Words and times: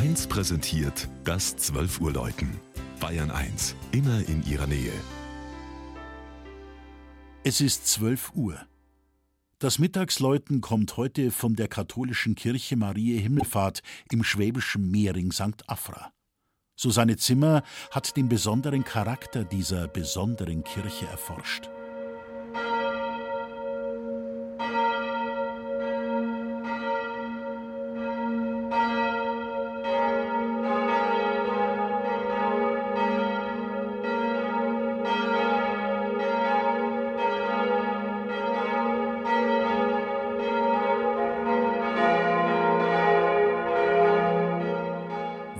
1 0.00 0.28
präsentiert 0.28 1.08
das 1.24 1.58
12 1.58 2.00
Uhr 2.00 2.12
Läuten. 2.14 2.58
Bayern 3.00 3.30
1, 3.30 3.74
immer 3.92 4.26
in 4.30 4.42
ihrer 4.46 4.66
Nähe. 4.66 4.94
Es 7.44 7.60
ist 7.60 7.86
12 7.86 8.32
Uhr. 8.34 8.58
Das 9.58 9.78
Mittagsläuten 9.78 10.62
kommt 10.62 10.96
heute 10.96 11.30
von 11.30 11.54
der 11.54 11.68
katholischen 11.68 12.34
Kirche 12.34 12.76
Marie 12.76 13.18
Himmelfahrt 13.18 13.82
im 14.10 14.24
schwäbischen 14.24 14.90
Mehring 14.90 15.32
St. 15.32 15.68
Afra. 15.68 16.14
Susanne 16.76 17.18
Zimmer 17.18 17.62
hat 17.90 18.16
den 18.16 18.30
besonderen 18.30 18.84
Charakter 18.84 19.44
dieser 19.44 19.86
besonderen 19.86 20.64
Kirche 20.64 21.08
erforscht. 21.08 21.68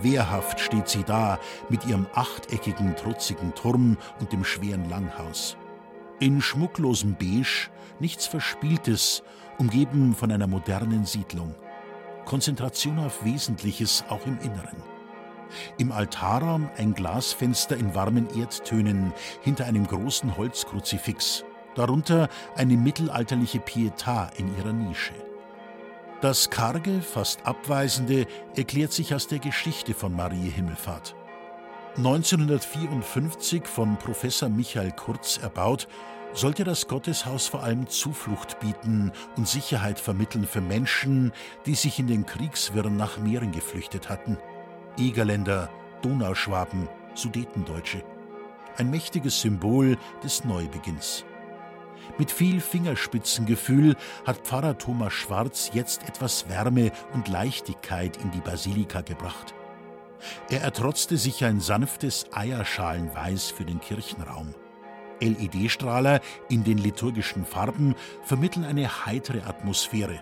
Wehrhaft 0.03 0.59
steht 0.59 0.87
sie 0.87 1.03
da 1.03 1.39
mit 1.69 1.85
ihrem 1.85 2.07
achteckigen, 2.13 2.95
trutzigen 2.95 3.53
Turm 3.55 3.97
und 4.19 4.31
dem 4.31 4.43
schweren 4.43 4.89
Langhaus. 4.89 5.57
In 6.19 6.41
schmucklosem 6.41 7.15
Beige, 7.15 7.69
nichts 7.99 8.27
Verspieltes, 8.27 9.23
umgeben 9.57 10.15
von 10.15 10.31
einer 10.31 10.47
modernen 10.47 11.05
Siedlung. 11.05 11.55
Konzentration 12.25 12.99
auf 12.99 13.25
Wesentliches 13.25 14.03
auch 14.09 14.25
im 14.25 14.37
Inneren. 14.39 14.83
Im 15.77 15.91
Altarraum 15.91 16.69
ein 16.77 16.93
Glasfenster 16.93 17.75
in 17.75 17.93
warmen 17.93 18.27
Erdtönen 18.37 19.13
hinter 19.41 19.65
einem 19.65 19.85
großen 19.85 20.37
Holzkruzifix. 20.37 21.43
Darunter 21.75 22.29
eine 22.55 22.77
mittelalterliche 22.77 23.59
Pietà 23.59 24.33
in 24.37 24.55
ihrer 24.57 24.73
Nische. 24.73 25.13
Das 26.21 26.51
Karge, 26.51 27.01
fast 27.01 27.47
Abweisende, 27.47 28.27
erklärt 28.55 28.93
sich 28.93 29.15
aus 29.15 29.25
der 29.27 29.39
Geschichte 29.39 29.95
von 29.95 30.15
Marie 30.15 30.51
Himmelfahrt. 30.51 31.15
1954 31.97 33.65
von 33.65 33.97
Professor 33.97 34.47
Michael 34.47 34.91
Kurz 34.91 35.39
erbaut, 35.41 35.87
sollte 36.33 36.63
das 36.63 36.87
Gotteshaus 36.87 37.47
vor 37.47 37.63
allem 37.63 37.87
Zuflucht 37.87 38.59
bieten 38.59 39.11
und 39.35 39.47
Sicherheit 39.47 39.99
vermitteln 39.99 40.45
für 40.45 40.61
Menschen, 40.61 41.31
die 41.65 41.73
sich 41.73 41.97
in 41.97 42.05
den 42.05 42.27
Kriegswirren 42.27 42.95
nach 42.95 43.17
Meeren 43.17 43.51
geflüchtet 43.51 44.07
hatten. 44.07 44.37
Egerländer, 44.99 45.69
Donauschwaben, 46.03 46.87
Sudetendeutsche. 47.15 48.03
Ein 48.77 48.91
mächtiges 48.91 49.41
Symbol 49.41 49.97
des 50.23 50.45
Neubeginns. 50.45 51.25
Mit 52.21 52.29
viel 52.29 52.61
Fingerspitzengefühl 52.61 53.95
hat 54.27 54.45
Pfarrer 54.45 54.77
Thomas 54.77 55.11
Schwarz 55.11 55.71
jetzt 55.73 56.07
etwas 56.07 56.47
Wärme 56.49 56.91
und 57.13 57.27
Leichtigkeit 57.27 58.15
in 58.17 58.29
die 58.29 58.41
Basilika 58.41 59.01
gebracht. 59.01 59.55
Er 60.47 60.61
ertrotzte 60.61 61.17
sich 61.17 61.43
ein 61.43 61.59
sanftes 61.59 62.27
Eierschalenweiß 62.31 63.49
für 63.49 63.65
den 63.65 63.79
Kirchenraum. 63.79 64.53
LED-Strahler 65.19 66.19
in 66.47 66.63
den 66.63 66.77
liturgischen 66.77 67.43
Farben 67.43 67.95
vermitteln 68.23 68.65
eine 68.65 69.07
heitere 69.07 69.41
Atmosphäre. 69.41 70.21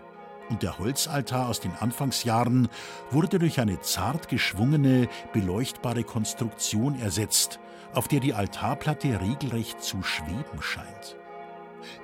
Und 0.50 0.64
der 0.64 0.80
Holzaltar 0.80 1.50
aus 1.50 1.60
den 1.60 1.74
Anfangsjahren 1.82 2.70
wurde 3.12 3.40
durch 3.40 3.60
eine 3.60 3.82
zart 3.82 4.30
geschwungene, 4.30 5.10
beleuchtbare 5.34 6.06
Konstruktion 6.06 6.98
ersetzt, 6.98 7.60
auf 7.94 8.08
der 8.08 8.22
die 8.22 8.34
Altarplatte 8.34 9.20
regelrecht 9.20 9.84
zu 9.84 10.02
schweben 10.02 10.62
scheint. 10.62 11.20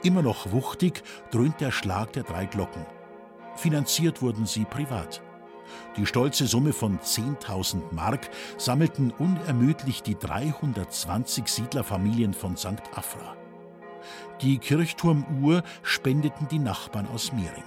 Immer 0.03 0.22
noch 0.22 0.52
wuchtig 0.52 1.03
dröhnt 1.31 1.59
der 1.62 1.72
Schlag 1.72 2.13
der 2.13 2.24
drei 2.24 2.46
Glocken. 2.46 2.86
Finanziert 3.56 4.22
wurden 4.22 4.46
sie 4.46 4.66
privat. 4.66 5.22
Die 5.97 6.06
stolze 6.06 6.46
Summe 6.46 6.74
von 6.74 7.00
10.000 7.00 7.81
Mark 7.91 8.30
sammelten 8.58 9.12
unermüdlich 9.12 10.03
die 10.03 10.18
320 10.18 11.47
Siedlerfamilien 11.47 12.34
von 12.34 12.58
St. 12.58 12.81
Afra. 12.94 13.36
Die 14.41 14.58
Kirchturmuhr 14.58 15.63
spendeten 15.81 16.47
die 16.50 16.59
Nachbarn 16.59 17.07
aus 17.07 17.31
Mehring. 17.31 17.63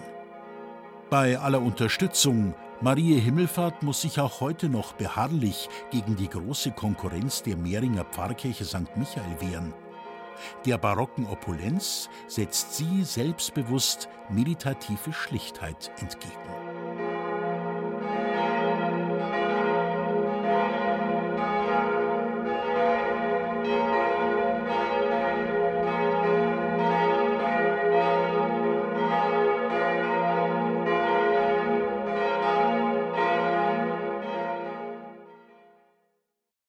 Bei 1.10 1.38
aller 1.38 1.62
Unterstützung, 1.62 2.54
Marie 2.80 3.18
Himmelfahrt 3.18 3.82
muss 3.82 4.02
sich 4.02 4.20
auch 4.20 4.40
heute 4.40 4.68
noch 4.68 4.92
beharrlich 4.92 5.68
gegen 5.90 6.16
die 6.16 6.28
große 6.28 6.72
Konkurrenz 6.72 7.42
der 7.42 7.56
Mehringer 7.56 8.04
Pfarrkirche 8.04 8.64
St. 8.64 8.94
Michael 8.96 9.40
wehren. 9.40 9.72
Der 10.66 10.78
barocken 10.78 11.26
Opulenz 11.26 12.08
setzt 12.26 12.74
sie 12.74 13.04
selbstbewusst 13.04 14.08
meditative 14.28 15.12
Schlichtheit 15.12 15.90
entgegen. 16.00 16.67